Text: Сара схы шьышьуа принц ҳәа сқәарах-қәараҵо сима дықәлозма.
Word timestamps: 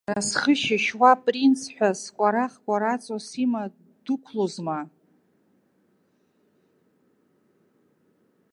Сара 0.05 0.21
схы 0.29 0.53
шьышьуа 0.61 1.11
принц 1.23 1.59
ҳәа 1.75 1.89
сқәарах-қәараҵо 2.01 3.17
сима 3.27 3.63
дықәлозма. 4.03 4.79